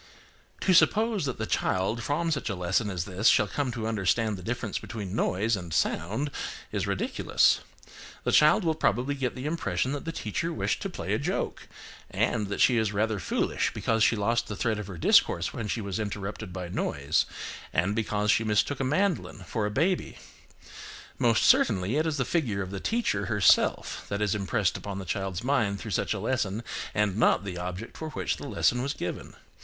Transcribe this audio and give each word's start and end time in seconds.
To 0.61 0.73
suppose 0.73 1.25
that 1.25 1.37
the 1.37 1.45
child 1.45 2.01
from 2.01 2.31
such 2.31 2.49
a 2.49 2.55
lesson 2.55 2.89
as 2.89 3.05
this 3.05 3.27
shall 3.27 3.45
come 3.47 3.71
to 3.73 3.85
understand 3.85 4.35
the 4.35 4.41
difference 4.41 4.79
between 4.79 5.15
noise 5.15 5.55
and 5.55 5.71
sound 5.71 6.31
is 6.71 6.87
ridiculous. 6.87 7.59
The 8.23 8.31
child 8.31 8.63
will 8.63 8.73
probably 8.73 9.13
get 9.13 9.35
the 9.35 9.45
impression 9.45 9.91
that 9.91 10.05
the 10.05 10.11
teacher 10.11 10.51
wished 10.51 10.81
to 10.81 10.89
play 10.89 11.13
a 11.13 11.19
joke, 11.19 11.67
and 12.09 12.47
that 12.47 12.61
she 12.61 12.77
is 12.77 12.91
rather 12.91 13.19
foolish, 13.19 13.71
because 13.75 14.03
she 14.03 14.15
lost 14.15 14.47
the 14.47 14.55
thread 14.55 14.79
of 14.79 14.87
her 14.87 14.97
discourse 14.97 15.53
when 15.53 15.67
she 15.67 15.81
was 15.81 15.99
interrupted 15.99 16.51
by 16.51 16.67
noise, 16.67 17.27
and 17.71 17.95
because 17.95 18.31
she 18.31 18.43
mistook 18.43 18.79
a 18.79 18.83
mandolin 18.83 19.43
for 19.43 19.67
a 19.67 19.69
baby. 19.69 20.17
Most 21.19 21.43
certainly, 21.43 21.95
it 21.97 22.07
is 22.07 22.17
the 22.17 22.25
figure 22.25 22.63
of 22.63 22.71
the 22.71 22.79
teacher 22.79 23.27
herself 23.27 24.07
that 24.09 24.19
is 24.19 24.33
impressed 24.33 24.77
upon 24.77 24.97
the 24.97 25.05
child's 25.05 25.43
mind 25.43 25.79
through 25.79 25.91
such 25.91 26.15
a 26.15 26.19
lesson, 26.19 26.63
and 26.95 27.15
not 27.17 27.43
the 27.43 27.59
object 27.59 27.95
for 27.95 28.09
which 28.09 28.37
the 28.37 28.47
lesson 28.47 28.81
was 28.81 28.93
given. 28.93 29.35